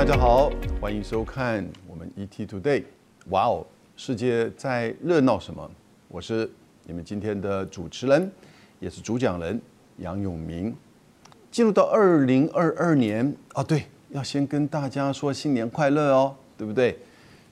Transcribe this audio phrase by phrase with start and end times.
[0.00, 0.50] 大家好，
[0.80, 2.82] 欢迎收看我们 ET Today。
[3.28, 3.66] 哇哦，
[3.98, 5.70] 世界在热闹什么？
[6.08, 6.50] 我是
[6.84, 8.32] 你们今天的主持人，
[8.78, 9.60] 也是主讲人
[9.98, 10.74] 杨永明。
[11.50, 16.98] 进入到二零二二年啊，对，要先跟大家说新年快乐哦，对不对？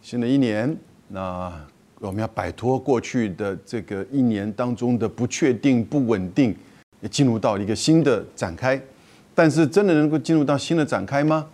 [0.01, 0.75] 新的一年，
[1.09, 1.53] 那
[2.01, 6.57] 我们要摆脱过去的这个一年当中的不确定、不稳定，
[7.03, 8.81] 也进入到一个新的展开。
[9.35, 11.47] 但是，真的能够进入到新的展开吗？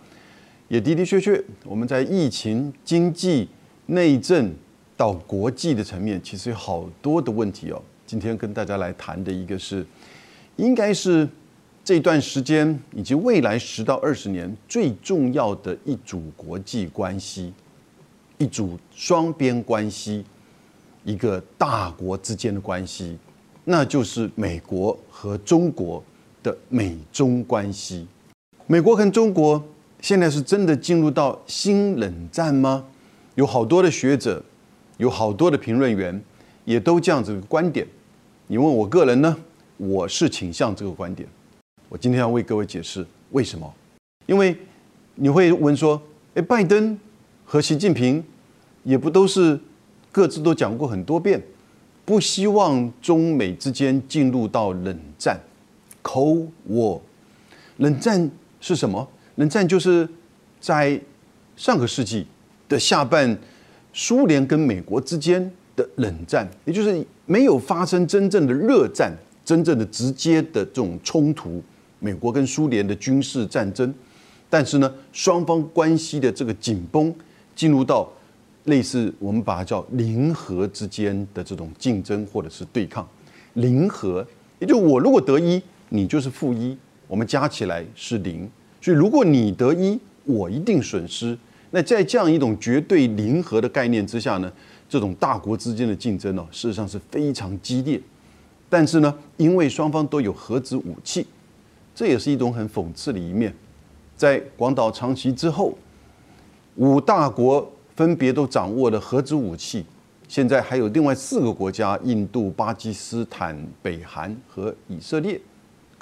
[0.67, 3.47] 也的的确确，我们在疫情、经济、
[3.85, 4.51] 内政
[4.97, 7.79] 到国际的层面，其实有好多的问题哦。
[8.07, 9.85] 今天跟大家来谈的一个是，
[10.55, 11.29] 应该是
[11.83, 17.53] 这段时间以及未来十到二十年最重要的一组国际关系，
[18.39, 20.25] 一组双边关系，
[21.03, 23.15] 一个大国之间的关系，
[23.65, 26.03] 那就是美国和中国
[26.41, 28.07] 的美中关系。
[28.65, 29.63] 美国和中国。
[30.05, 32.85] 现在是真的进入到新冷战吗？
[33.33, 34.39] 有好多的学者，
[34.97, 36.21] 有好多的评论员，
[36.63, 37.87] 也都这样子的观点。
[38.45, 39.35] 你问我个人呢，
[39.77, 41.27] 我是倾向这个观点。
[41.89, 43.73] 我今天要为各位解释为什么。
[44.27, 44.55] 因为
[45.15, 45.99] 你会问说，
[46.35, 46.95] 哎，拜登
[47.43, 48.23] 和习近平
[48.83, 49.59] 也不都是
[50.11, 51.41] 各自都讲过很多遍，
[52.05, 55.39] 不希望中美之间进入到冷战
[56.03, 57.01] （Cold War）。
[57.77, 58.29] 冷战
[58.61, 59.07] 是什么？
[59.35, 60.07] 冷战就是
[60.59, 60.99] 在
[61.55, 62.25] 上个世纪
[62.69, 63.37] 的下半，
[63.93, 69.13] 苏联跟美国之间的冷战，也就是没有发生真正的热战，
[69.43, 71.61] 真正的直接的这种冲突，
[71.99, 73.93] 美国跟苏联的军事战争。
[74.49, 77.13] 但是呢，双方关系的这个紧绷，
[77.55, 78.09] 进入到
[78.65, 83.05] 类似我们把它叫零和之间的这种竞争或者是对抗。
[83.55, 84.25] 零和，
[84.59, 88.49] 也就我如果得一，你就是负一，我们加起来是零。
[88.85, 91.35] 所以，如果你得一，我一定损失。
[91.71, 94.51] 那在这样一种绝对零和的概念之下呢，
[94.87, 97.99] 这种大国之间的竞争呢，事实上是非常激烈。
[98.69, 101.25] 但是呢，因为双方都有核子武器，
[101.95, 103.51] 这也是一种很讽刺的一面。
[104.15, 105.75] 在广岛、长崎之后，
[106.75, 109.83] 五大国分别都掌握了核子武器，
[110.27, 115.41] 现在还有另外四个国家：印度、巴基斯坦、北韩和以色列。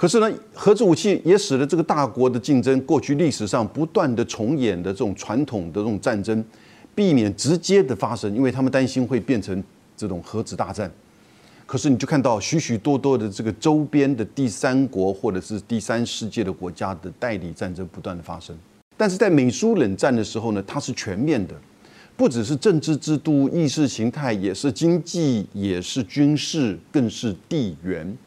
[0.03, 6.43] 可是呢，核子武器也使得这个大国的竞争，过去历史上不断的重演的这种传统的这种战争，
[6.93, 9.63] 避免直接的发生，因为他们担心会变成
[9.95, 10.91] 这种核子大战。
[11.65, 18.53] 可是你就看到许许多多的这个周边的第三国或者是第三世界的国家的代理战争不断的发生。
[18.97, 21.55] 但是在美苏冷战的时候呢，它是全面的，
[22.17, 28.17] 不只是政治制度、意识形态，也是经济，也是军事，更是地缘。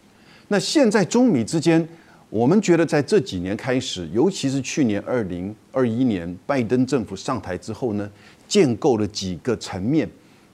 [0.48, 1.86] 那现在中美之间，
[2.30, 8.08] 我们觉得在这几年开始，尤其是去年二零二一年拜登政府上台之后呢，
[8.46, 10.08] 建构了几个层面，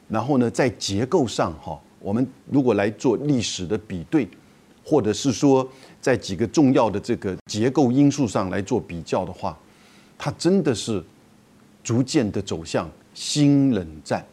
[0.09, 4.27] 然后呢，在结构上哈，我们如果来做历史的比对，
[4.83, 5.69] 或者是说
[6.01, 9.59] 在几个重要的这个结构因素上来做比较的话，
[10.17, 11.05] 它真的是
[11.85, 14.25] 逐渐的走向新冷战。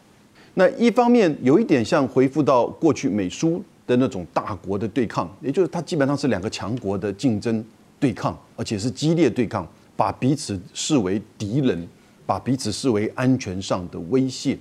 [0.54, 3.62] 那一方面有一点像回复到过去美苏。
[3.90, 7.64] 的那种大国的对抗，也就是它基本上是两个强国的竞争
[7.98, 11.88] 对抗，而且是激烈对抗，把彼此视为敌人，
[12.24, 14.56] 把彼此视为安全上的威胁，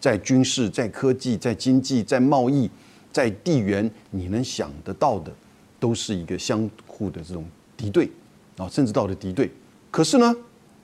[0.00, 2.70] 在军事、在科技、在经济、在贸易、
[3.12, 5.30] 在地缘，你能想得到的，
[5.78, 7.44] 都是一个相互的这种
[7.76, 8.10] 敌对
[8.56, 9.50] 啊，甚至到了敌对。
[9.90, 10.34] 可是呢，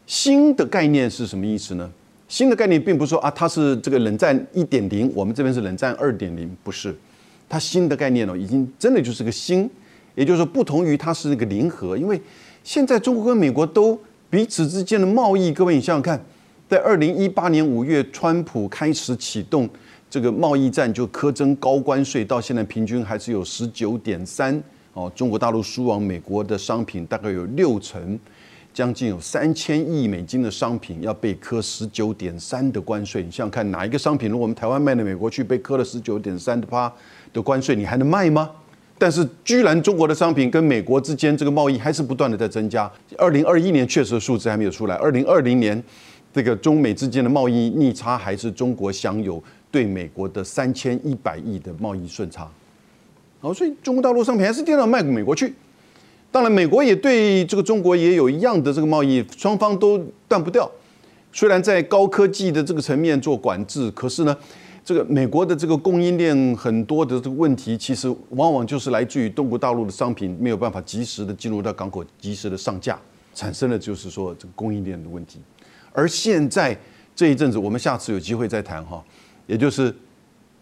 [0.07, 1.91] 新的概念是什么意思呢？
[2.29, 6.95] 新的概念并不是说啊，它是这个冷战一点零，我们这边是冷战二点零，不是。
[7.49, 9.69] 它新的概念呢，已经真的就是个新，
[10.15, 12.21] 也就是说，不同于它是那个零和，因为
[12.63, 13.99] 现在中国跟美国都
[14.29, 16.23] 彼此之间的贸易，各位你想想看，
[16.69, 19.67] 在二零一八年五月，川普开始启动
[20.11, 28.19] 这个贸易战，就苛征高关税，到现在平均还是有十九点三哦，中国大陆输往美国的商品大概有六成，
[28.75, 36.93] 将近有三千亿美金的商品要被科十九点三的关税，你想想看，哪一个商品如果我们台湾卖到美国去，被科了十九点三的趴？
[37.33, 38.51] 的关税你还能卖吗？
[39.01, 42.91] 但是居然中国的商品跟美国之间这个贸易还是不断的在增加。
[43.17, 45.81] 二零二一年确实数字还没有出来，二零二零年
[46.35, 49.41] 这个中美之间的贸易逆差还是中国享有
[49.71, 52.51] 对美国的三千一百亿的贸易顺差。
[53.41, 55.55] 好，所以中国大陆商品还是电脑卖给美国去。
[56.33, 59.97] 当然，美国也对这个中国也有一样的这个贸易，双方都
[60.27, 60.69] 断不掉。
[61.33, 64.37] 虽然在高科技的这个层面做管制，可是呢。
[64.89, 72.99] 这个美国的这个供应链很多的这个问题，其实往往就是来自于中国大陆的商品没有办法及时的进入到港口，及时的上架，
[73.35, 75.41] 产生了就是说这个供应链的问题。
[75.93, 76.75] 而现在
[77.15, 79.05] 这一阵子，我们下次有机会再谈哈，
[79.47, 79.95] 也就是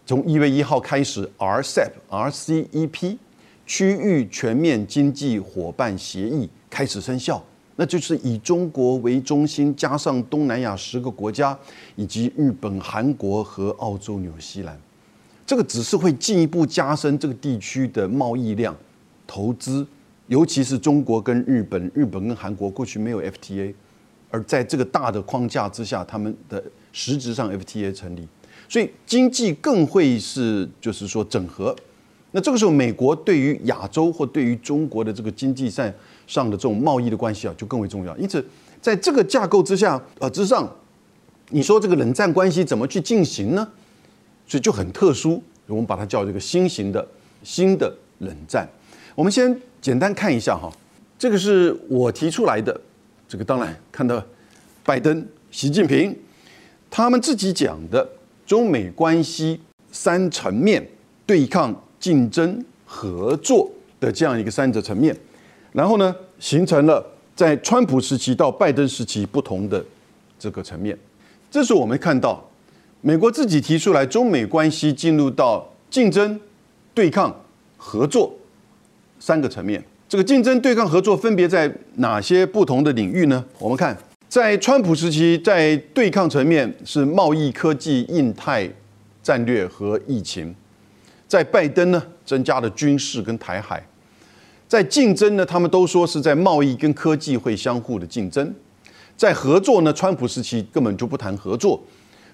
[0.05, 3.17] 从一月一号开始，RCEP、RCEP
[3.65, 7.41] 区域全面经济伙伴协议开始生效。
[7.79, 11.57] 那就是以中国为中心，加上东南亚十个国家，
[11.95, 14.77] 以及日本、韩国和澳洲、纽西兰，
[15.45, 18.75] 这个只是会进一步加深这个地区的贸易量、
[19.27, 19.85] 投资，
[20.25, 23.73] 尤其是中国跟日本、日本跟韩国过去没有 FTA，
[24.31, 28.27] 而在这个大的框架之下，他们的实质上 FTA 成立，
[28.67, 31.75] 所以经济更会是就是说整合。
[32.31, 35.91] 那这个时候，美国对于亚洲或对于中国的这个经济上
[36.27, 38.15] 上的这种贸易的关系啊，就更为重要。
[38.17, 38.45] 因此，
[38.79, 40.71] 在这个架构之下，呃之上，
[41.49, 43.67] 你说这个冷战关系怎么去进行呢？
[44.45, 47.07] 所以就很特殊，我们把它叫这个新型的
[47.41, 48.69] 新的冷战。
[49.15, 50.71] 我们先简单看一下哈，
[51.17, 52.79] 这个是我提出来的。
[53.27, 54.23] 这个当然看到
[54.83, 56.15] 拜登、习近平
[56.91, 58.07] 他们自己讲的
[58.45, 59.59] 中美关系
[59.91, 60.87] 三层面
[61.25, 61.75] 对抗。
[61.99, 63.69] 竞争合作
[63.99, 65.17] 的这样一个三者层面，
[65.77, 69.85] 然后呢，形成了在川普时期到拜登时期不同的
[70.39, 70.97] 这个层面。
[71.51, 72.43] 这是我们看到
[73.01, 76.39] 美国自己提出来，中美关系进入到竞争、
[76.95, 77.43] 对抗、
[77.77, 78.35] 合作
[79.19, 79.83] 三个层面。
[80.09, 83.45] 这个竞争、对抗、合作分别在哪些不同的领域呢？
[83.59, 83.95] 我们看，
[84.27, 88.67] 在川普时期，在对抗层面是贸易、科技、印太
[89.21, 90.55] 战略和疫情。
[91.27, 93.77] 在拜登呢，增加了军事跟台海；
[94.67, 98.45] 在竞争呢，他们都说是在贸易跟科技会相互的竞争；
[99.15, 101.81] 在合作呢，川普时期根本就不谈合作。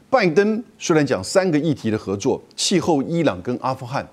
[0.10, 4.08] 拜登虽然讲三个议题的合作，气候、伊朗跟阿富汗，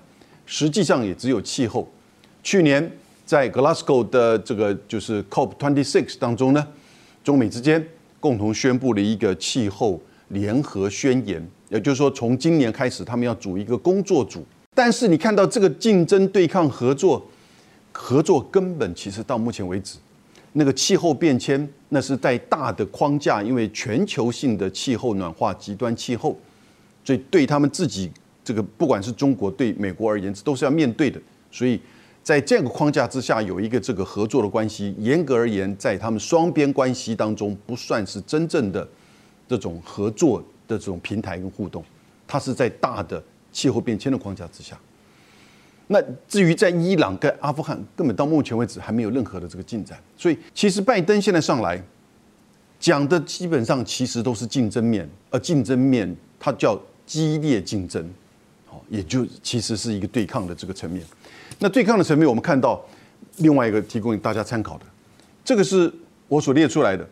[0.45, 1.87] 实际上也只有气候。
[2.43, 2.91] 去年
[3.25, 6.67] 在 Glasgow 的这个就是 COP twenty six 当中呢，
[7.23, 7.83] 中美之间
[8.19, 14.45] 共同宣布了一个气候联合宣言，也就是说，从今年开始，他们要组一个工作组。
[14.75, 17.23] 但是你看到这个竞争、对抗、合作，
[17.91, 19.97] 合作根本其实到目前为止，
[20.53, 26.37] 那个气候变迁那是在大的框架，因为全球性的气候暖化、极端气候，
[27.03, 28.11] 所以对他们自己
[28.43, 31.21] 这个不管是中国对美国而言，这都是要面对的。
[31.51, 31.79] 所以
[32.23, 38.87] 在这个框架之下，有一个这个合作的关系，严格而言，在他们双边关系当中，不算是真正的
[39.47, 41.83] 这种合作的这种平台跟互动，
[42.27, 43.21] 它是在大的。
[43.53, 44.79] 气候变迁的框架之下，
[45.87, 49.99] 那至于在伊朗跟阿富汗，根本到目前为止还没有任何的这个进展。
[50.17, 51.81] 所以，其实拜登现在上来
[52.79, 58.03] 讲的基本上其实都是竞争面，而竞争面它叫激烈竞争，
[58.65, 61.03] 好，也就其实是一个对抗的这个层面。
[61.59, 62.83] 那对抗的层面，我们看到
[63.37, 64.85] 另外一个提供大家参考的，
[65.43, 65.91] 这个是
[66.27, 67.07] 我所列出来的，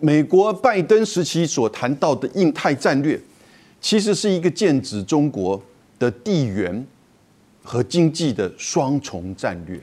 [0.00, 3.20] 美国拜登时期所谈到的印太战略。
[3.80, 5.62] 其实是一个剑指中国
[5.98, 6.86] 的地缘
[7.64, 9.80] 和经济的双重战略，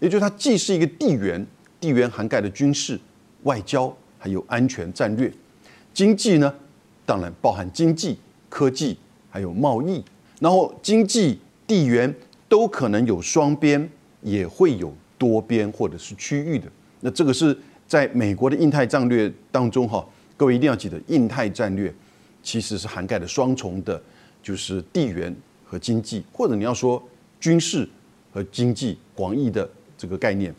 [0.00, 1.46] 也就是它既是一个地缘，
[1.78, 2.98] 地缘涵盖的军事、
[3.42, 5.30] 外交还有安全战略；
[5.94, 6.52] 经济呢，
[7.04, 8.18] 当然包含经济、
[8.48, 8.96] 科技
[9.30, 10.02] 还有贸易。
[10.40, 12.12] 然后经济、地缘
[12.48, 13.88] 都可能有双边，
[14.22, 16.66] 也会有多边或者是区域的。
[17.00, 17.56] 那这个是
[17.86, 20.02] 在美国的印太战略当中哈，
[20.38, 21.94] 各位一定要记得印太战略。
[22.42, 24.02] 其实是涵盖的双重的，
[24.42, 27.02] 就是地缘和经济，或者你要说
[27.40, 27.88] 军事
[28.32, 30.54] 和经济广义的这个概念，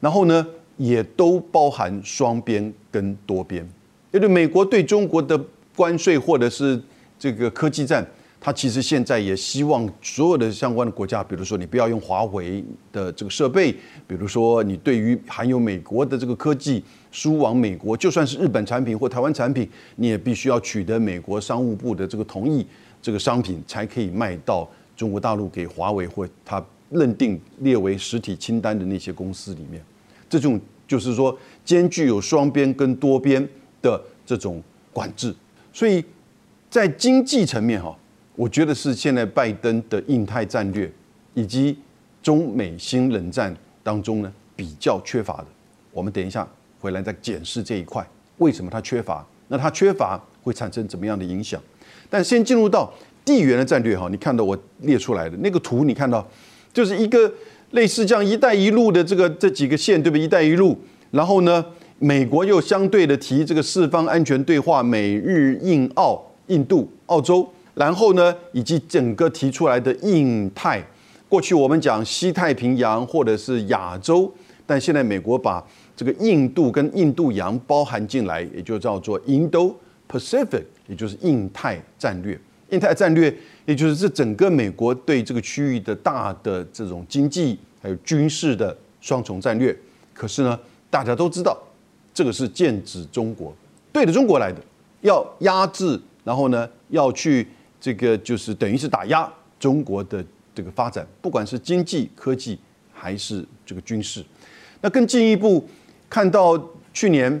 [0.00, 3.68] 然后呢，也都包含双边跟多边。
[4.12, 5.38] 因为美国对中国的
[5.74, 6.80] 关税或者是
[7.18, 8.06] 这个科技战。
[8.44, 12.60] 它其实现在也希望所有的相关的国家，比如说你不要用华为
[12.90, 13.70] 的这个设备，
[14.04, 22.66] 比如说你对于含有美国的这个科技输往美国，就算是日本产品或台湾产品，你也必须要取得美国商务部的这个同意，
[23.00, 24.68] 这个商品才可以卖到
[25.02, 29.82] 中国大陆给华为或他认定列为实体清单的那些公司里面。
[30.30, 33.44] 这种就是说兼具有双边跟多边
[33.82, 35.34] 的这种管制，
[35.72, 36.04] 所以
[36.70, 37.98] 在经济层面哈。
[38.36, 40.90] 我觉得是现在拜登的印太战略
[41.34, 41.76] 以及
[42.22, 45.46] 中美新冷战当中呢比较缺乏的。
[45.90, 46.48] 我们等一下
[46.80, 48.06] 回来再检视这一块，
[48.38, 49.26] 为什么它缺乏？
[49.48, 51.60] 那它缺乏会产生怎么样的影响？
[52.08, 52.90] 但先进入到
[53.24, 56.26] 地缘的战略哈，你看到我列出来的那个图，你看到
[56.72, 57.32] 就是一个
[57.70, 60.78] 类似这样“一带一路”的这个这几个线，对不对？“一带一路”，
[61.12, 61.64] 然后呢，
[61.98, 67.48] 美国又相对的提这个四方安全对话，美日印澳、印度、澳洲。
[67.74, 70.84] 然后呢，以及整个提出来的印太，
[71.26, 74.30] 过去我们讲西太平洋或者是亚洲，
[74.66, 75.64] 但现在美国把
[75.96, 82.38] 这个印度跟印度洋包含进来，也就叫做 Indo-Pacific，也就是印太战略。
[82.72, 83.32] 印太战略，
[83.64, 89.76] 也就是这整个美国对这个区域的大的这种经济还有军事的双重战略。
[90.12, 90.58] 可是呢，
[90.90, 91.56] 大家都知道，
[92.12, 93.54] 这个是剑指中国，
[93.92, 94.60] 对着中国来的，
[95.02, 97.46] 要压制，然后呢，要去
[97.80, 100.24] 这个就是等于是打压中国的
[100.54, 102.58] 这个发展，不管是经济、科技
[102.92, 104.24] 还是这个军事。
[104.80, 105.68] 那更进一步
[106.08, 106.58] 看到
[106.92, 107.40] 去年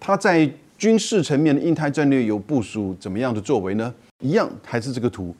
[0.00, 3.92] 他在军事层面的印太战略有部署怎么样的作为呢？
[4.20, 5.34] 一样还是这个图，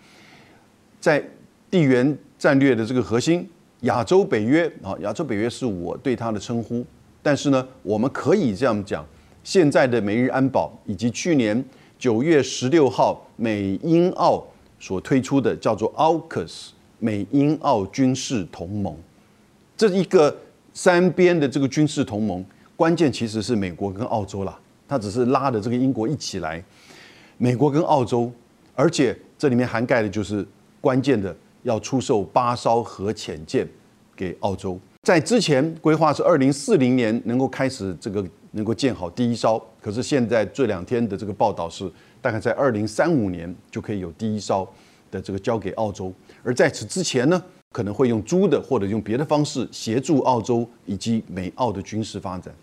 [1.00, 1.22] 在
[1.68, 3.48] 地缘战略的这个核心，
[3.80, 6.86] 亚洲北约啊，亚洲北约是我对它的称呼。
[7.20, 9.04] 但是呢，我们可以这样讲，
[9.42, 11.62] 现在的美日安保以及去年
[11.98, 14.46] 九月十六号美英澳
[14.78, 16.68] 所推出的叫做 AUKUS
[17.00, 18.96] 美英澳军事同盟，
[19.76, 20.34] 这一个
[20.72, 22.44] 三边的这个军事同盟，
[22.76, 24.56] 关键其实是美国跟澳洲啦，
[24.86, 26.62] 它只是拉着这个英国一起来，
[27.38, 28.32] 美国跟澳洲。
[28.78, 30.46] 而且这里面涵盖的就是
[30.80, 33.68] 关键的要出售八艘核潜舰
[34.14, 41.90] 给澳洲，在之前规划是二零四零年能够开始这个能够建好第一艘，可是现在这两天的这个报道是
[42.22, 44.64] 大概在二零三五年就可以有第一艘
[45.10, 46.12] 的这个交给澳洲，
[46.44, 47.42] 而在此之前呢，
[47.72, 52.54] 可能会用租的或者用别的方式协助澳洲以及美澳的军事发展。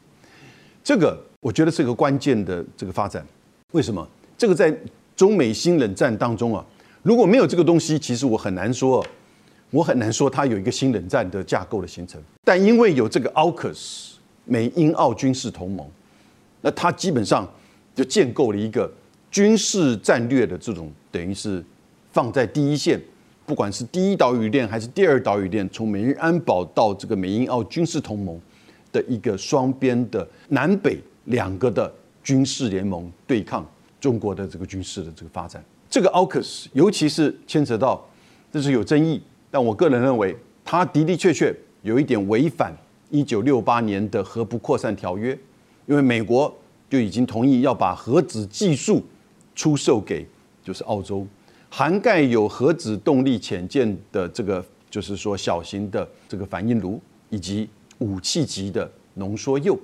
[0.82, 3.26] 这个我觉得是个关键的这个发展，
[3.74, 4.08] 为什么？
[4.38, 4.74] 这个在。
[5.16, 6.66] 中美新冷战当中啊，
[7.04, 9.06] 如果没有这个东西，其实我很难说，
[9.70, 12.22] 我很难说它有一个新冷战的架构的形成。
[12.44, 15.88] 但因为有这个 AUKUS 美英澳军事同盟，
[16.62, 17.50] 那它基本上
[17.96, 18.92] 就建构了一个
[19.32, 21.64] 军事战略的这种，等于是
[22.12, 23.00] 放在第一线，
[23.46, 28.40] 不管是第一岛屿链还是第二岛屿链，从美日安保到这个美英澳军事同盟
[28.92, 31.92] 的一个双边的南北两个的
[32.24, 33.66] 军事联盟对抗。
[34.06, 38.08] 中国的这个军事的这个发展，这个 AUKUS 尤其是牵扯到，
[38.52, 39.20] 这是有争议。
[39.50, 42.72] 但我个人认为，它的的确确有一点违反
[43.10, 45.36] 一九六八年的核不扩散条约，
[45.88, 46.56] 因为美国
[46.88, 49.04] 就已经同意要把核子技术
[49.56, 50.24] 出售给
[50.64, 51.26] 就是澳洲，
[51.68, 59.80] 涵盖有核子动力潜舰的这个就是说小型的这个反应炉以及武器级的浓缩铀。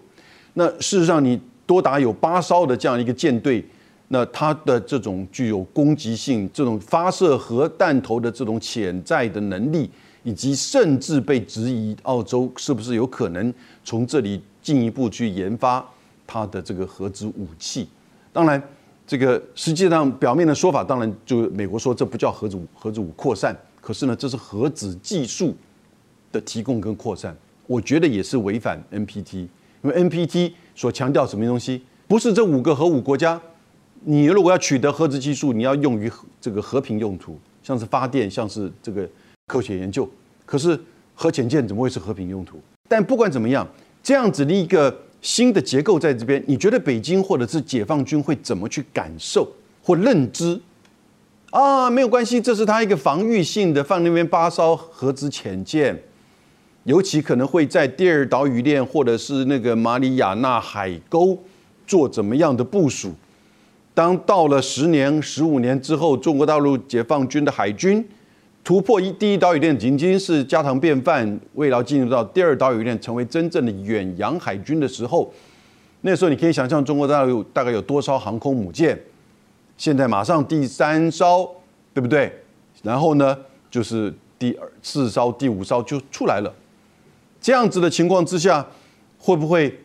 [0.54, 3.66] 那事实上，你多达有八艘的这样一个舰队。
[4.14, 9.90] 那它的这种具有攻击性、这种发射核弹头的这种潜在的能力，
[10.24, 13.54] 以及甚至被质疑，澳洲是不是有可能
[13.86, 15.82] 从这里进一步去研发
[16.28, 17.88] 它的这个核子武器？
[18.34, 18.62] 当然，
[19.08, 25.56] 这个实际上表面的说法，当然就美国说这不叫核子核子武扩散，可是呢，这是核子技术
[26.34, 27.34] 的提供跟扩散，
[27.66, 29.48] 我觉得也是违反 NPT，
[29.84, 33.42] 因为 NPT 所强调什么东西，不是这五个核武国家。
[34.04, 39.08] 你如果要取得核子技术，你要用于这个和平用途，像是发电，像是这个
[39.46, 40.10] 科学研究。
[40.46, 40.80] 可是
[41.14, 42.60] 核潜舰怎么会是和平用途？
[42.90, 43.68] 但不管怎么样，
[44.02, 49.48] 这样子的一个新的结构在这边，你觉得北京或者是解放军会怎么去感受
[49.84, 50.60] 或认知？
[51.52, 56.02] 啊，没有关系，这是他一个防御性的，放那边八艘核子潜舰，
[56.86, 61.38] 尤其可能会在第二岛屿链或者是那个马里亚纳海沟
[61.86, 63.14] 做怎么样的部署？
[63.94, 68.08] 当到了十年、十五年之后，中国大陆解放军的海军
[68.64, 71.40] 突破一第一岛屿链，已经是家常便饭。
[71.56, 75.34] 未来进入到第二岛屿链，成为真正的远洋海军的时候，
[76.02, 78.98] 那时候你可以想象中国大陆大概有多少航空母舰。
[79.78, 81.50] 现在马上第三艘，
[81.94, 82.32] 对不对？
[82.84, 83.38] 然后呢，
[83.70, 86.54] 就是第二四艘、第五艘就出来了。
[87.42, 88.66] 这样子的情况之下，
[89.18, 89.78] 会不会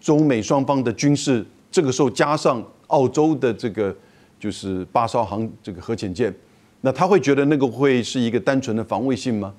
[0.00, 2.60] 中美双方的军事这个时候加上？
[2.88, 3.94] 澳洲的这个
[4.38, 6.34] 就是八艘航这个核潜舰，
[6.82, 9.54] 那他会觉得那个会是一个单纯的防卫性吗？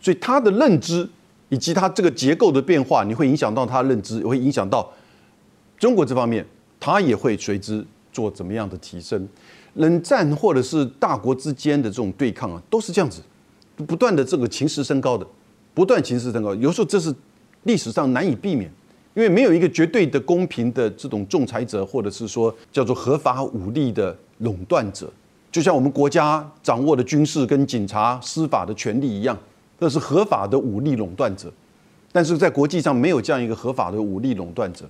[0.00, 1.08] 所以他的认知
[1.48, 4.90] 以及他这个结构的变化，你会影响到他的认知，也会影响到
[5.78, 6.44] 中国这方面，
[6.80, 9.28] 他也会随之做怎么样的提升？
[9.74, 13.22] 冷战或者是大国之间的这种对抗啊，都是这样子，
[13.86, 15.26] 不断的这个情势升高的，
[15.72, 17.14] 不断情势升高，有时候这是
[17.62, 18.70] 历史上难以避免。
[19.14, 25.12] 因为没有一个绝对的公平的这种仲裁者，或者是说叫做合法武力的垄断者，
[25.50, 29.38] 就像我们国家掌握的军事跟警察司法的权利一样，
[29.78, 31.52] 那是合法的武力垄断者。
[32.10, 34.86] 但是在国际上没有这样一个合法的武力垄断者，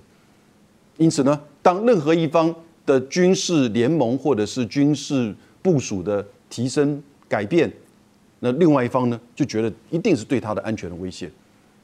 [0.97, 2.53] 因此呢，当任何一方
[2.85, 7.71] 的军事联盟或者是军事部署的提升改变，
[8.39, 11.31] 那另外一方呢就觉得一定是对他的安全的威胁。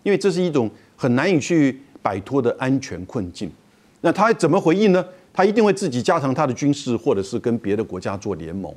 [0.04, 3.52] 因为这是一种很难以去摆脱的安全困境。
[4.02, 5.06] 那他怎么回应呢？
[5.34, 8.74] 他一定会自己加强他的军事，或者是跟别的国家做联盟。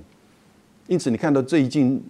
[0.87, 2.03] 因此，你看到最近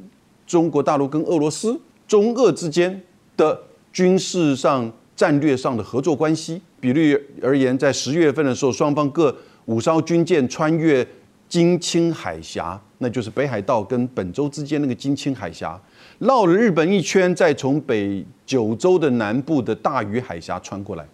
[0.47, 1.78] 中国大陆跟俄罗斯、
[2.09, 3.00] 中俄之间
[3.37, 3.59] 的
[3.92, 9.35] 军事上、战略上的合作关系，比例而言，在十月份的时候，双方各
[9.66, 11.07] 五艘军舰穿越
[11.49, 15.81] 金青海峡，那就是北海道跟本州之间那个金青海峡，
[16.19, 21.07] 绕了日本一圈，再从北九州的南部的大隅海峡穿过来，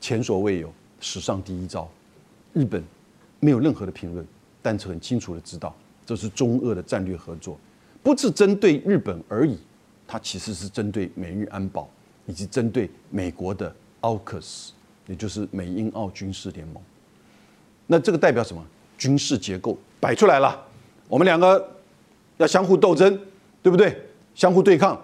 [0.00, 1.88] 前所未有，史上第一招。
[2.52, 2.82] 日本
[3.40, 4.26] 没有任何的评论，
[4.60, 5.74] 但是很清楚的知道。
[6.04, 7.58] 这是中俄的战略合作，
[8.02, 9.56] 不是针对日本而已，
[10.06, 11.88] 它其实是针对美日安保，
[12.26, 14.70] 以及针对美国的 AUKUS，
[15.06, 16.82] 也就是美英澳军事联盟。
[17.86, 18.64] 那这个代表什么？
[18.98, 20.64] 军事结构摆出来了，
[21.08, 21.68] 我们两个
[22.36, 23.18] 要相互斗争，
[23.62, 23.96] 对不对？
[24.34, 25.00] 相互对抗，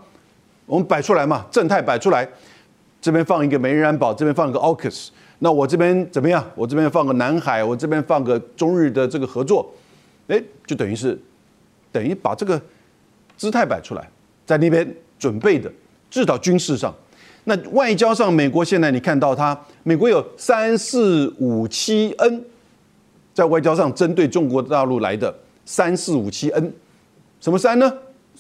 [0.67, 2.29] 我们摆出来嘛，正态摆出来。
[3.01, 6.45] 这边放一个美人安保，这边放一个 AUKUS，那我这边怎么样？
[6.57, 9.73] 我这边放个南海，我这边放个中日的这个合作。
[10.27, 11.17] 哎，就等于是，
[11.93, 12.61] 等于把这个
[13.37, 14.11] 姿态摆出来，
[14.45, 15.71] 在那边准备的，
[16.11, 16.93] 至少军事上，
[17.45, 22.45] 那外交上，美国现在你看到它，美国有三四五七 N，
[23.33, 25.33] 在外交上针对中国大陆来的
[25.65, 26.73] 三四五七 N，
[27.41, 27.93] 什么三呢？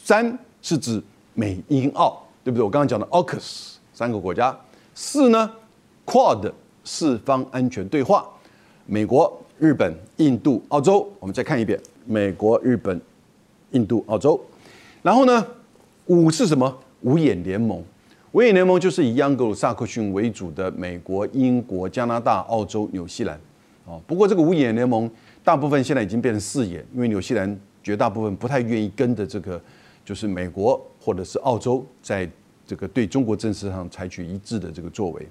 [0.08, 1.02] 三是指
[1.34, 2.64] 美英澳，对不对？
[2.64, 4.58] 我刚刚讲的 AUKUS 三个国家，
[4.94, 5.50] 四呢
[6.06, 6.50] ，QUAD
[6.82, 8.26] 四方安全对话，
[8.86, 9.38] 美国。
[9.58, 12.98] 日本、印度、澳洲，我们再看一遍：美国、日本、
[13.72, 14.40] 印度、澳洲。
[15.02, 15.46] 然后呢，
[16.06, 16.74] 五是什么？
[17.02, 17.84] 五眼联盟。
[18.32, 23.38] 五眼联盟就是以央格鲁萨克逊为主的美国、英国、加拿大、澳洲、纽西兰。
[23.84, 25.10] 哦，不过这个五眼联盟
[25.44, 29.60] 大部分现在已经变成四眼，因为纽西兰绝大部分不太愿意跟着这个，
[30.08, 32.26] 就是美国或者是澳洲在
[32.66, 35.28] 这个对中国政策上采取一致的这个作为。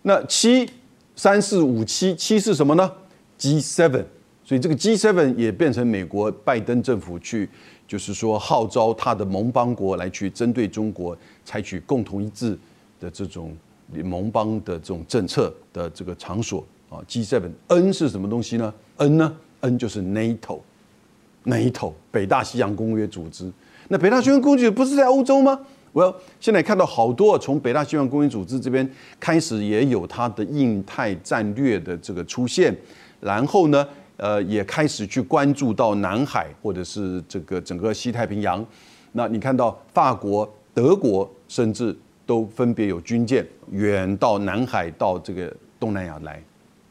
[0.00, 0.66] 那七
[1.14, 2.90] 三四五七七是什么呢
[3.38, 4.02] ？G7，
[4.42, 7.50] 所以这个 G7 也变成美国拜登政府去，
[7.86, 12.58] 就是说号召他的盟邦国来去针对中国采取共同一致
[12.98, 13.54] 的这种
[13.92, 17.04] 盟邦的这种政策的这个场所啊。
[17.06, 23.52] G7，N 是什么东西呢？N 呢？N 就是 NATO，NATO 北大西洋公约组织。
[23.88, 25.58] 那北大西洋公约不是在欧洲吗？
[25.92, 32.76] 我现在看到好多从北大西洋公约组织这边开始也有它的印太战略的这个出现。
[33.20, 38.64] 然后呢，呃，也开始去关注到南海或者是这个整个西太平洋。
[39.12, 41.96] 那你看到法国、德国甚至
[42.26, 46.40] 都分别有军舰远到南海到这个东南亚来，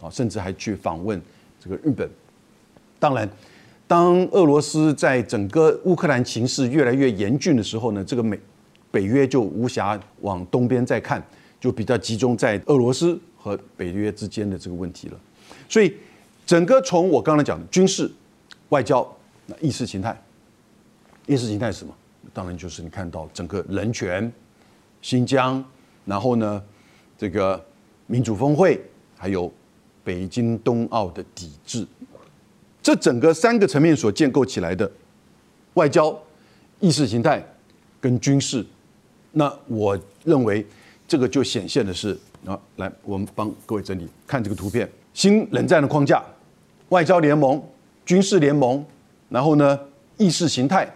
[0.01, 1.21] 啊，甚至还去访问
[1.59, 2.09] 这个日本。
[2.99, 3.29] 当然，
[3.87, 8.39] 当俄罗斯在整个乌克兰情势越来越严峻的时候呢，这个美
[8.91, 11.25] 北约就无暇往东边再看，
[11.59, 15.19] 就比较集中在俄罗斯和北约之间的这个问题了。
[15.69, 15.95] 所以。
[16.47, 18.09] 整个从我刚才讲的军事、
[18.69, 19.05] 外交、
[19.47, 20.17] 那意识形态，
[21.25, 21.93] 意识形态是什么？
[22.33, 24.31] 当然就是你看到整个人权、
[25.01, 25.61] 新疆，
[26.05, 26.63] 然后呢，
[27.17, 27.61] 这个
[28.05, 28.81] 民主峰会，
[29.17, 29.51] 还有
[30.05, 31.85] 北京冬奥的抵制，
[32.87, 34.89] 这整个三个层面所建构起来的
[35.73, 36.17] 外交、
[36.79, 37.45] 意识形态
[37.99, 38.65] 跟军事，
[39.33, 40.65] 那我认为
[41.05, 46.23] 这个就显现的是啊，来，我们帮各位整理看这个图片，新冷战的框架。
[46.87, 47.61] 外交联盟、
[48.05, 48.81] 军事联盟，
[49.27, 49.77] 然后呢，
[50.15, 50.89] 意识形态，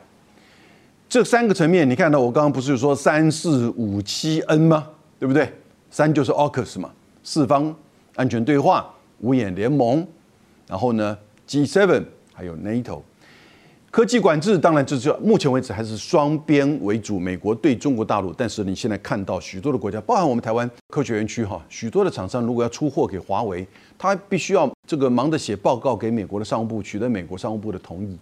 [1.10, 4.88] 这三个层面，你看到我刚刚不是说三四五七 N 吗？
[5.19, 5.51] 对不对？
[5.89, 6.89] 三就是 AUKUS 嘛，
[7.21, 7.75] 四方
[8.15, 10.08] 安全对话、五眼联盟，
[10.67, 11.17] 然后呢
[11.51, 12.01] ，G7
[12.33, 13.01] 还有 NATO。
[13.89, 18.33] 科技管制当然就是目前为止还是双边为主，美国对中国大陆。
[18.37, 28.17] 但是你现在看到许多的国家，包含我们台湾科学园区哈，许多的厂商如果要出货给华为，他必须要这个忙着写报告给美国的商务部，取得美国商务部的同意。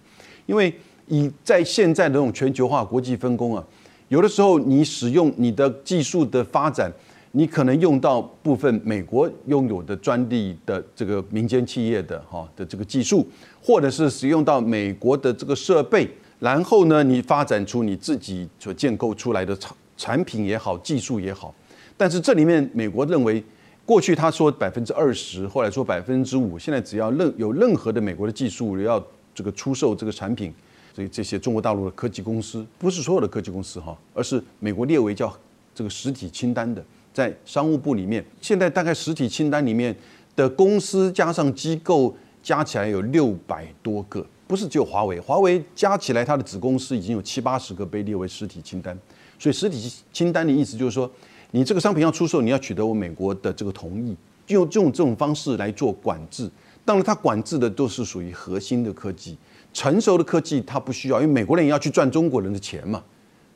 [0.47, 0.73] 因为
[1.05, 3.63] 以在现在的这种全球化国际分工啊，
[4.07, 6.91] 有的时候你使用你的技术的发展。
[7.31, 13.27] 你可能用到部分美国拥有的专利的这个民间企业的哈的这个技术，
[13.61, 21.53] 或者是使用到美国的这个设备，然后呢，你发展出你自己所建构出来的产产品也好，技术也好。
[21.95, 23.43] 但是这里面美国认为，
[23.85, 29.03] 过去他说百分之二十，后来说百分之五，现在只要任有任何的美国的技术要
[29.35, 30.51] 这个出售这个产品，
[30.95, 35.31] 所以这些中国大陆的科技公司，不是所有的科技公司哈，而是美国列为叫
[35.75, 36.83] 这个实体清单的。
[37.13, 39.95] 在商务部里面，现在大概实体清单里面
[40.35, 48.97] 的公司加上机构加起来有六百多个，不是只有华为，华为加起来它的子公司已经有七八十个被列为实体清单。
[49.37, 51.09] 所以实体清单的意思就是说，
[51.51, 54.15] 你这个商品要出售，你要取得我美国的这个同意，
[54.47, 56.49] 用这种这种方式来做管制。
[56.85, 59.37] 当然，它管制的都是属于核心的科技，
[59.73, 63.03] 成熟的科技它不需要，因为美国人也要去赚中国人的钱嘛，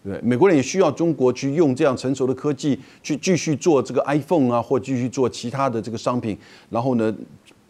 [0.03, 6.37] 对美国人也需要中国去用这样成熟的科技去继续做这个 iPhone 啊，或继续做其他的这个商品，
[6.69, 7.15] 然后呢，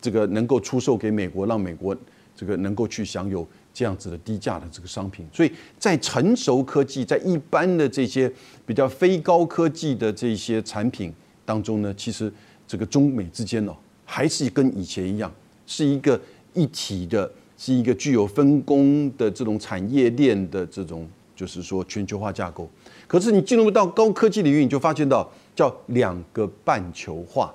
[0.01, 1.95] 这个能够出售给美国，让美国
[2.35, 5.25] 这个能够去享有这样子的低价的这个商品。
[5.31, 8.31] 所以在成熟科技，在一般的这些
[8.65, 11.13] 比较非高科技的这些产品
[11.45, 12.31] 当中呢，其实
[12.67, 15.31] 这个中美之间呢，还是跟以前一样。
[15.65, 16.19] 是一个
[16.53, 22.69] 一体的，是一个具有分工的这种产业链的这种，就是说全球化架构。
[23.07, 27.53] 可是你进入到高科技领域，你就发现到叫两个半球化，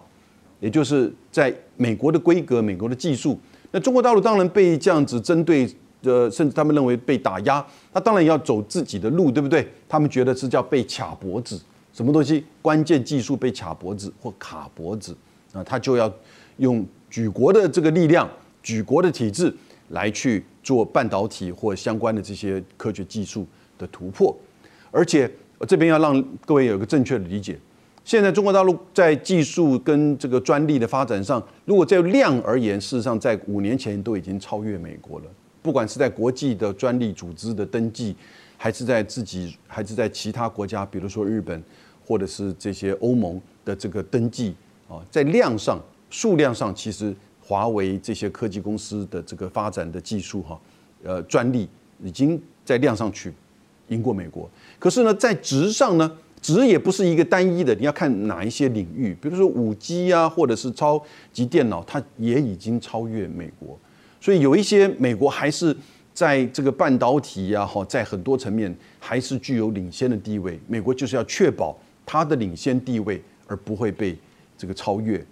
[0.61, 3.39] 也就是在美国的规格、美国的技术。
[3.71, 5.69] 那中国大陆当然被这样子针对，
[6.03, 9.67] 呃，甚至他们认为被打压，他当然要走自己的路，对不对？
[9.89, 11.61] 他们觉得是叫被卡脖子，
[11.93, 15.17] 什么东西关键技术被卡脖子或卡脖子
[15.53, 16.13] 啊，他就要
[16.59, 16.87] 用。
[17.11, 18.29] 举国的这个力量，
[18.63, 19.51] 举国的体制
[19.89, 23.47] 来去做半导体或相关的这些科学技术
[23.79, 24.37] 的突破，
[24.91, 25.31] 而且
[25.67, 27.59] 这边要让各位有一个正确的理解。
[28.05, 35.27] 现在中国大陆在技术跟这个专利的发展上，如果在量而言，事实上在五年前都已经超越美国了。
[35.63, 38.17] 不管是在国际的专利组织的登记，
[38.57, 41.63] 还是在自己，还是在其他国家，比如说日本
[42.05, 44.55] 或者是这些欧盟的这个登记
[44.89, 45.81] 啊，在量上。
[46.11, 50.59] 数量上，其实华为这些科技公司的这个发展的技术哈，
[51.05, 51.69] 呃，专利
[52.03, 53.31] 已经在量上去
[53.89, 54.51] 赢过美国。
[54.79, 63.79] 可是呢，在值上呢，值也不是一个单一的，你要看哪一些领域，比如说五 G 啊，或者是超级电脑，它也已经超越美国。
[64.21, 65.77] 所以有一些美国还是
[66.13, 70.59] 在这个半导体呀，哈，在很多层面还是具有领先的地位。
[70.67, 74.17] 美国就是要确保它的领先地位，而不会被
[74.57, 75.25] 这个超越。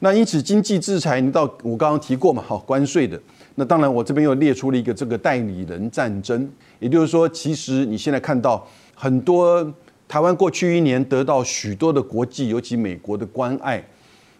[0.00, 3.20] 那因此，经济制裁，你到我刚刚提过嘛，好，关税的。
[3.54, 6.46] 那当然，我这边又列出了一个这个代理人战争，
[6.78, 9.72] 也就是说，其实你现在看到很多
[10.06, 13.82] 台湾过去一年得到许多的国际，尤其美国的关爱，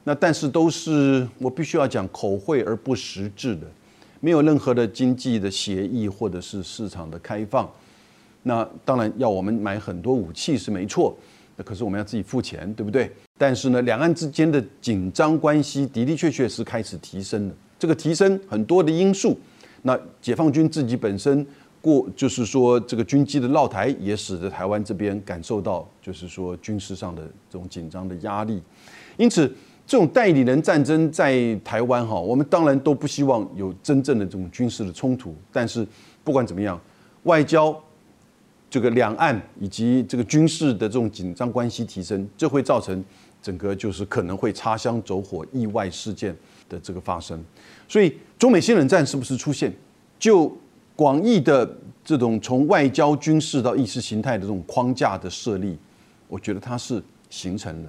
[0.04, 3.66] 那但是都是我必须要讲口惠而不实质的，
[4.20, 7.66] 没有任何的经济的协议或者是市场的开放。
[8.42, 11.16] 那当然要我们买很多武器是没错，
[11.56, 13.10] 那可是我们要自己付钱，对不对？
[13.38, 17.54] 但是呢，两岸之间的紧张关系的的确确是开始提升了。
[17.78, 19.38] 这个提升很多的因素，
[19.82, 21.46] 那解放军自己本身
[21.80, 28.62] 过，就是说这个军机的绕台，也使得台湾这边感受到，就是说军事上的这种紧张的压力。
[29.16, 29.50] 因此，
[29.86, 35.34] 这种代理人战争在台湾哈，我们当然都不希望有真正的这种军事的冲突。
[35.52, 35.86] 但是
[36.22, 36.78] 不管怎么样，
[37.22, 37.74] 外交。
[38.68, 43.02] 这个两岸以及这个军事的这种紧张关系提升，这会造成
[43.40, 46.36] 整个就是可能会擦枪走火、意外事件
[46.68, 47.42] 的这个发生。
[47.88, 49.72] 所以，中美新冷战是不是出现？
[50.18, 50.54] 就
[50.96, 55.78] 广义的这种从外交、军事到意识形态的这种框架的设立，
[56.26, 57.88] 我觉得它是形成的。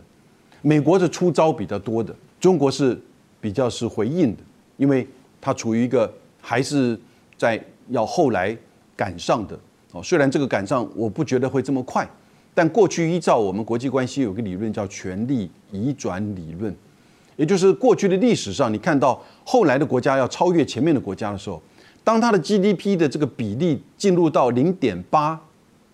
[0.61, 2.99] 美国的出招比较多的，中国是
[3.41, 4.43] 比较是回应的，
[4.77, 5.07] 因为
[5.41, 6.99] 它处于一个还是
[7.37, 8.55] 在要后来
[8.95, 9.59] 赶上的。
[10.03, 12.07] 虽然这个赶上我不觉得会这么快，
[12.53, 16.75] 但过去依照我们国际关系有个理论叫权力移转理论，
[17.35, 21.61] 也就是过去的历史上，你看到后来的国家要超越前面的国家的时候，
[22.03, 25.39] 当它的 GDP 的这个比例进入到零点八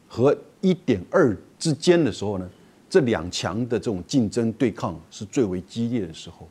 [0.08, 2.50] 和一点二之间的时候呢，
[2.90, 6.48] 这两强的这种竞争对抗是最为激烈的时候。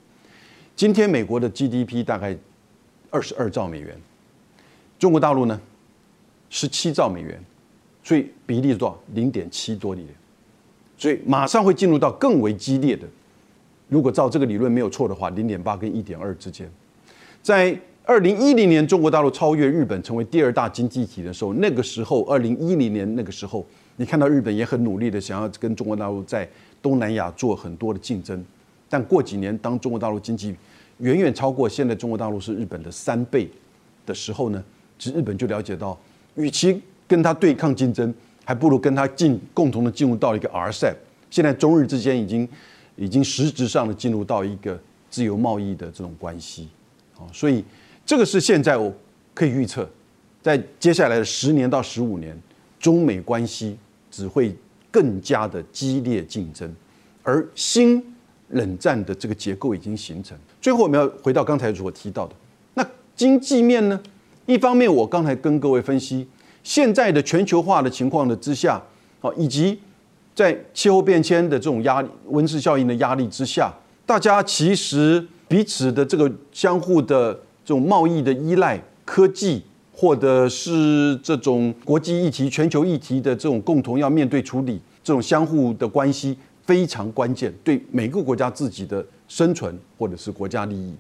[0.75, 2.37] 今天美国的 GDP 大概
[3.11, 3.97] 二十二兆美元，
[4.99, 5.61] 中国大陆呢？
[6.55, 7.43] 十七兆美元，
[8.05, 9.01] 所以比例是多少？
[9.15, 10.11] 零点七多一点，
[10.99, 13.09] 所以马上会进入到更为激烈的。
[13.88, 16.71] 如果照这个理论没有错的话，零点八跟一点二之间，
[17.43, 26.47] 在二零一零年中国大陆超越日本成为第二大经济体的时候，那个时候二零一零年那个时候，你看到日本也很努力的想要跟中国大陆在
[26.83, 28.45] 东南亚做很多的竞争，
[28.91, 30.55] 但过几年当中国大陆经济
[30.99, 33.49] 远远超过现在中国大陆是日本的三倍
[34.05, 34.62] 的时候呢，
[34.99, 35.99] 其实日本就了解到。
[36.35, 38.12] 与其跟他对抗竞争，
[38.45, 40.95] 还不如跟他进共同的进入到一个 RCEP。
[41.31, 42.49] 现在中日之间已经
[42.97, 44.79] 已经实质上的进入到一个
[45.11, 46.68] 自由贸易的这种关系，
[47.16, 47.64] 啊，所以
[48.05, 48.92] 这个是现在我
[49.35, 49.88] 可以预测，
[50.42, 52.37] 在接下来的十年到十五年，
[52.79, 53.77] 中美关系
[54.11, 54.55] 只会
[54.90, 56.71] 更加的激烈竞争，
[57.23, 58.03] 而新
[58.49, 60.37] 冷战的这个结构已经形成。
[60.61, 62.35] 最后我们要回到刚才所提到的，
[62.75, 63.99] 那经济面呢？
[64.46, 66.26] 一方面，我刚才跟各位分析
[66.62, 68.83] 现在的全球化的情况的之下，
[69.20, 69.78] 好，以及
[70.35, 73.72] 在气候变迁的这种压力、温室效应的压力之下，
[74.05, 77.33] 大家其实彼此的这个相互的
[77.64, 79.62] 这种贸易的依赖、科技
[79.94, 90.92] 或者是这种国际议题、全球议题的这种共同要面对处理，这种相互的关系非常关键，对每个国家自己的生存或者是国家利益。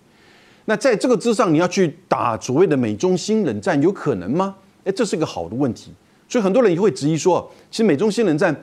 [0.64, 4.54] 那在这个之上，你要去打所谓的美中新冷战，有可能吗？
[4.84, 5.92] 哎，这是一个好的问题。
[6.28, 8.54] 所以很多人也会质疑说，其实美中新冷战，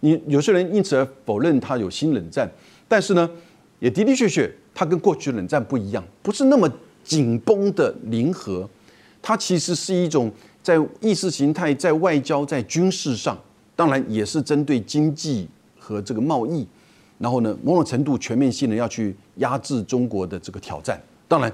[0.00, 2.50] 你有些人因此而否认它有新冷战，
[2.86, 3.28] 但是呢，
[3.80, 6.70] 也的的确确，它跟过去冷战不一样，不是那么
[7.04, 8.68] 紧绷的零和，
[9.20, 13.36] 它其实是一种在意识形态、在外交、在军事上，
[13.74, 16.66] 当然也是针对经济和这个贸易，
[17.18, 20.98] 然后呢，某种程度全面性的要去压制中国的这个挑战。
[21.28, 21.52] 当然，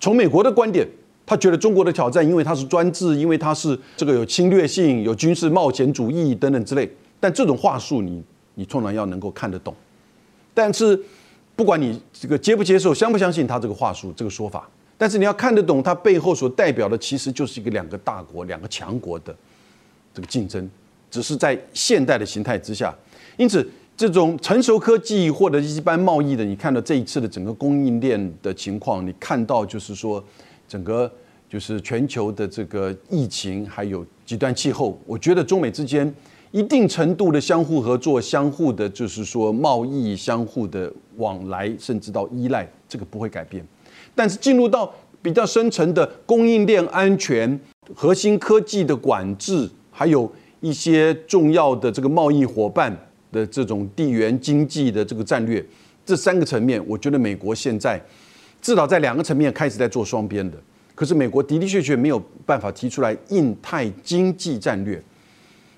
[0.00, 0.88] 从美国的观点。
[1.30, 6.90] 他觉得中国的挑战，因为它是专制，因为它是这个有侵略性、有军事冒险主义等等之类。
[7.20, 9.74] 但这种话术，你你通常要能够看得懂。
[10.54, 10.98] 但是，
[11.54, 19.36] 不管你这个接不接受、相不相信他这个话术、这个说法，但是你要看得懂它背后所代表的，其实就是一个两个大国、两个强国的
[20.14, 20.66] 这个竞争，
[21.10, 22.96] 只是在现代的形态之下。
[23.36, 30.24] 因此，这种成熟科技或者一般贸易的，你看到这一次的整个供应链的情况，你看到就是说。
[30.68, 31.10] 整个
[31.48, 36.14] 就是全球的这个疫情，还有极端气候，我觉得中美之间
[36.50, 43.66] 一定程度的相互合作、相互的，就是说贸易、相互的往来，甚至到依赖，这个不会改变。
[44.14, 47.58] 但是进入到比较深层的供应链安全、
[47.94, 50.30] 核心科技的管制，还有
[50.60, 52.94] 一些重要的这个贸易伙伴
[53.32, 55.64] 的这种地缘经济的这个战略，
[56.04, 58.02] 这三个层面，我觉得美国现在。
[58.60, 60.58] 至少在两个层面开始在做双边的，
[60.92, 65.00] 可是美国的的确确没有办法提出来印太经济战略。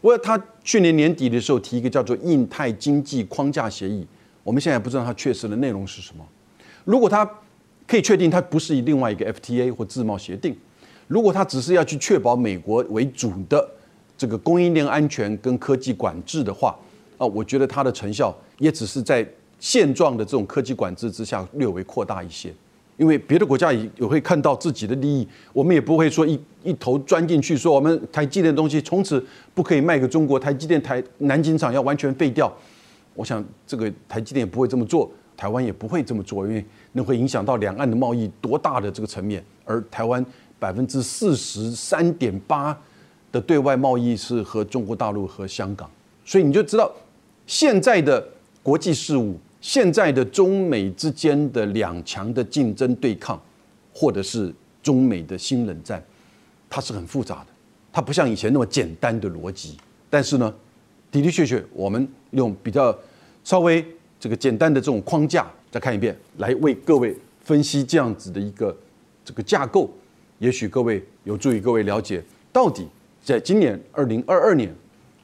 [0.01, 4.07] 我他去年年底的时候提一个叫做印太经济框架协议，
[4.43, 6.27] 我们现在不知道它确实的内容是什么。
[6.87, 7.31] 如果他
[7.87, 10.57] 可以确定它不是以另外一个 FTA 或自贸协定，
[11.07, 13.69] 如果他只是要去确保美国为主的
[14.17, 16.75] 这个供应链安全跟科技管制的话，
[17.21, 19.27] 啊，我觉得它的成效也只是在
[19.59, 22.51] 现状的这种科技管制之下略微扩大一些。
[22.97, 29.23] 因为别的国家也也会看到自己的利益，我们也不会说一一头钻进去，说我们台积电的东西从此
[29.55, 32.51] 不可以卖给中国，台积电台南京厂要完全废掉。
[33.15, 39.45] 我想这个台积电也不会这么做，台湾也不会这么做，因为那会影响到两岸的贸易多大的这个层面。
[39.65, 40.25] 而台湾
[40.59, 42.79] 百分之四十三点八
[43.33, 45.91] 的对外贸易是和中国大陆和香港，
[46.25, 46.93] 所以你就知道
[47.51, 48.25] 现在的
[48.63, 49.37] 国际事务。
[49.61, 53.39] 现在的中美之间的两强的竞争对抗，
[53.93, 54.51] 或者是
[54.83, 56.03] 中美的新冷战，
[56.71, 57.47] 它是很复杂的，
[57.93, 59.77] 它不像以前那么简单的逻辑。
[60.09, 60.55] 但是呢，
[61.11, 62.97] 的的确确，我们用比较
[63.45, 63.85] 稍微
[64.19, 68.75] 这个简单的这种框架再看一遍，来为各位分析这样子的一个
[69.23, 69.91] 这个架构，
[70.39, 72.87] 也许各位有助于各位了解到底
[73.23, 74.75] 在今年二零二二年，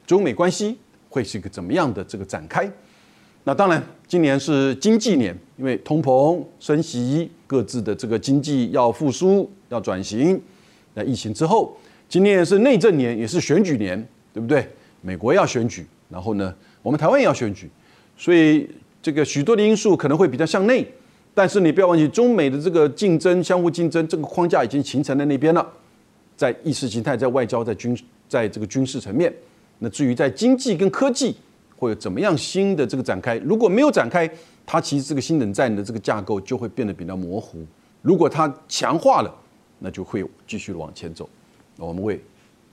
[0.05, 0.77] 中美关系
[1.09, 2.71] 会是一个怎么样的这个展开。
[3.43, 10.41] 那当然，今年是经济年，因为通膨、升息，各自的这个经济要复苏、要转型。
[10.93, 11.77] 那疫情之后，
[12.09, 14.67] 今年是内政年，也是选举年，对不对？
[15.01, 17.69] 美国要选举，然后呢，我们台湾也要选举，
[18.17, 18.69] 所以
[19.01, 20.85] 这个许多的因素可能会比较向内。
[21.33, 25.65] 但是你不要忘记，中美的这个竞争、相互竞争这个框架已经形成在那边了，
[26.35, 29.31] 在意识形态、在外交、在军、在这个军事层面。
[29.79, 31.35] 那至于在经济跟科技。
[31.79, 33.37] 会有怎么样新的这个展开？
[33.37, 34.27] 如果没有展开，
[34.65, 37.63] 它其实这个新冷战的这个架构就会变得比较模糊。
[38.01, 39.31] 如果它强化了，
[39.77, 41.29] 那就会继续往前走。
[41.77, 42.19] 我们为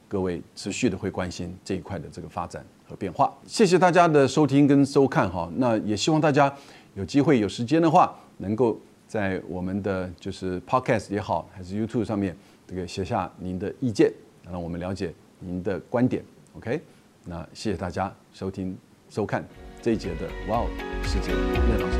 [0.08, 3.30] 各位持续的会关心这一块的这个发展和变化。
[3.46, 5.52] 谢谢大家的收听跟收看哈。
[5.56, 6.50] 那也希望大家
[6.94, 12.34] 有机会有时间的话，能够在我们的就是 Podcast 也好，还是 YouTube 上面
[12.66, 14.10] 这个写下您的意见，
[14.50, 16.24] 让我们了解您的观点。
[16.56, 16.80] OK，
[17.24, 18.76] 那谢谢大家收听。
[19.14, 19.46] 收看
[19.80, 20.68] 这一节的《哇哦
[21.04, 21.98] 世界叶老师》，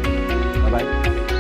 [0.64, 1.33] 拜拜。